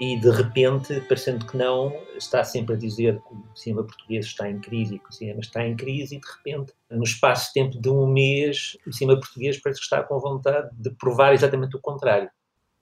e 0.00 0.18
de 0.18 0.30
repente, 0.30 1.00
parecendo 1.02 1.46
que 1.46 1.56
não, 1.56 1.92
está 2.16 2.44
sempre 2.44 2.74
a 2.74 2.78
dizer 2.78 3.20
que 3.20 3.34
o 3.34 3.56
cinema 3.56 3.84
português 3.84 4.26
está 4.26 4.50
em 4.50 4.58
crise, 4.58 4.98
que 4.98 5.08
o 5.08 5.12
cinema 5.12 5.40
está 5.40 5.66
em 5.66 5.76
crise, 5.76 6.16
e 6.16 6.20
de 6.20 6.26
repente, 6.26 6.72
no 6.90 7.04
espaço 7.04 7.48
de 7.48 7.54
tempo 7.54 7.80
de 7.80 7.88
um 7.88 8.06
mês, 8.06 8.76
o 8.86 8.92
cinema 8.92 9.18
português 9.18 9.58
parece 9.60 9.80
que 9.80 9.84
está 9.84 10.02
com 10.02 10.18
vontade 10.18 10.68
de 10.72 10.90
provar 10.90 11.32
exatamente 11.32 11.76
o 11.76 11.80
contrário. 11.80 12.30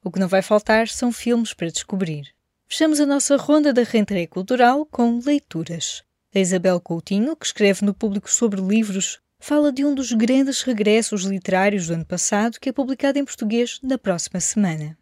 O 0.03 0.11
que 0.11 0.21
não 0.21 0.29
vai 0.29 0.43
faltar 0.43 0.89
são 0.89 1.13
filmes 1.13 1.55
para 1.55 1.71
descobrir. 1.71 2.35
Fechamos 2.69 2.99
a 2.99 3.07
nossa 3.07 3.37
ronda 3.37 3.73
da 3.73 3.83
rentrée 3.83 4.27
cultural 4.27 4.85
com 4.85 5.21
leituras. 5.25 6.03
A 6.35 6.41
Isabel 6.41 6.81
Coutinho, 6.81 7.37
que 7.37 7.47
escreve 7.47 7.85
no 7.85 7.95
Público 7.95 8.29
sobre 8.31 8.61
livros, 8.61 9.21
fala 9.39 9.71
de 9.71 9.85
um 9.85 9.95
dos 9.95 10.13
grandes 10.13 10.63
regressos 10.63 11.25
literários 11.25 11.87
do 11.87 11.95
ano 11.95 12.05
passado 12.05 12.59
que 12.59 12.71
é 12.71 12.73
publicado 12.73 13.19
em 13.19 13.25
português 13.25 13.79
na 13.83 13.97
próxima 13.97 14.41
semana. 14.41 14.99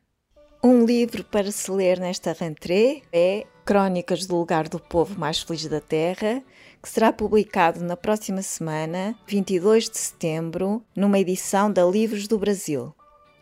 Um 0.64 0.85
livro 0.85 1.25
para 1.25 1.50
se 1.50 1.69
ler 1.73 1.99
nesta 1.99 2.33
rentrée 2.33 3.02
é 3.12 3.45
Crónicas 3.64 4.26
do 4.26 4.37
Lugar 4.37 4.69
do 4.69 4.78
Povo 4.78 5.19
Mais 5.19 5.42
Feliz 5.42 5.66
da 5.66 5.81
Terra, 5.81 6.40
que 6.81 6.88
será 6.88 7.12
publicado 7.12 7.83
na 7.83 7.96
próxima 7.96 8.42
semana, 8.42 9.12
22 9.27 9.90
de 9.90 9.98
setembro, 9.98 10.81
numa 10.94 11.18
edição 11.18 11.68
da 11.68 11.85
Livros 11.85 12.29
do 12.29 12.38
Brasil. 12.38 12.94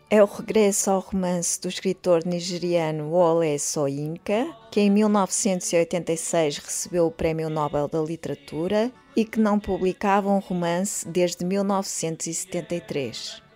É 0.09 0.23
o 0.23 0.25
regresso 0.25 0.89
ao 0.89 0.99
romance 0.99 1.61
do 1.61 1.67
escritor 1.67 2.25
nigeriano 2.25 3.11
Wole 3.11 3.59
Soyinka, 3.59 4.47
que 4.71 4.81
em 4.81 4.89
1986 4.89 6.57
recebeu 6.57 7.05
o 7.05 7.11
Prémio 7.11 7.51
Nobel 7.51 7.87
da 7.87 8.01
Literatura 8.01 8.91
e 9.15 9.23
que 9.23 9.39
não 9.39 9.59
publicava 9.59 10.27
um 10.27 10.39
romance 10.39 11.07
desde 11.07 11.45
1973. 11.45 13.50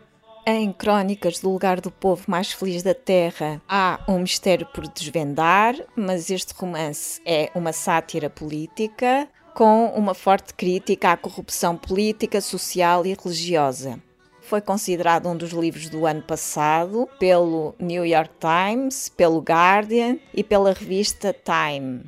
Em 0.47 0.71
Crónicas 0.71 1.39
do 1.39 1.49
Lugar 1.49 1.81
do 1.81 1.89
Povo 1.89 2.25
Mais 2.27 2.51
Feliz 2.51 2.83
da 2.83 2.93
Terra 2.93 3.59
há 3.67 3.99
um 4.07 4.19
mistério 4.19 4.67
por 4.67 4.87
desvendar, 4.87 5.75
mas 5.95 6.29
este 6.29 6.53
romance 6.53 7.19
é 7.25 7.49
uma 7.55 7.73
sátira 7.73 8.29
política 8.29 9.27
com 9.55 9.87
uma 9.95 10.13
forte 10.13 10.53
crítica 10.53 11.13
à 11.13 11.17
corrupção 11.17 11.75
política, 11.75 12.39
social 12.41 13.07
e 13.07 13.15
religiosa. 13.15 13.99
Foi 14.39 14.61
considerado 14.61 15.27
um 15.27 15.35
dos 15.35 15.49
livros 15.49 15.89
do 15.89 16.05
ano 16.05 16.21
passado 16.21 17.09
pelo 17.17 17.73
New 17.79 18.05
York 18.05 18.29
Times, 18.39 19.09
pelo 19.09 19.39
Guardian 19.39 20.19
e 20.31 20.43
pela 20.43 20.73
revista 20.73 21.33
Time. 21.33 22.03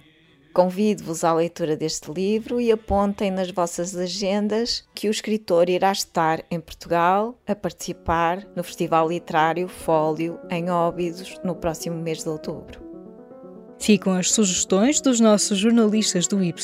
Convido-vos 0.57 1.23
à 1.23 1.31
leitura 1.35 1.77
deste 1.77 2.11
livro 2.11 2.59
e 2.59 2.71
apontem 2.71 3.29
nas 3.29 3.51
vossas 3.51 3.95
agendas 3.95 4.83
que 4.95 5.07
o 5.07 5.11
escritor 5.11 5.69
irá 5.69 5.91
estar 5.91 6.43
em 6.49 6.59
Portugal 6.59 7.39
a 7.45 7.53
participar 7.53 8.43
no 8.55 8.63
Festival 8.63 9.07
Literário 9.07 9.67
Fólio 9.67 10.39
em 10.49 10.71
Óbidos 10.71 11.39
no 11.43 11.53
próximo 11.53 12.01
mês 12.01 12.23
de 12.23 12.29
outubro. 12.29 12.81
Ficam 13.77 14.13
as 14.13 14.31
sugestões 14.31 14.99
dos 14.99 15.19
nossos 15.19 15.59
jornalistas 15.59 16.25
do 16.25 16.43
Y. 16.43 16.55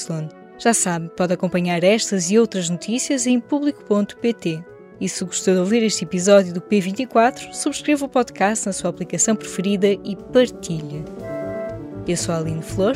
Já 0.57 0.73
sabe, 0.73 1.09
pode 1.15 1.33
acompanhar 1.33 1.83
estas 1.83 2.31
e 2.31 2.39
outras 2.39 2.71
notícias 2.71 3.27
em 3.27 3.39
público.pt. 3.39 4.63
E 4.99 5.07
se 5.07 5.23
gostou 5.23 5.53
de 5.53 5.59
ouvir 5.59 5.83
este 5.83 6.03
episódio 6.03 6.51
do 6.51 6.61
P24, 6.61 7.53
subscreva 7.53 8.05
o 8.05 8.09
podcast 8.09 8.65
na 8.65 8.73
sua 8.73 8.89
aplicação 8.89 9.35
preferida 9.35 9.85
e 9.85 10.15
partilhe. 10.33 11.05
Eu 12.07 12.17
sou 12.17 12.33
a 12.33 12.39
Aline 12.39 12.63
Flor. 12.63 12.95